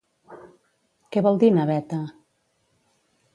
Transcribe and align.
Què 1.15 1.23
vol 1.27 1.37
dir 1.43 1.51
naveta? 1.59 2.01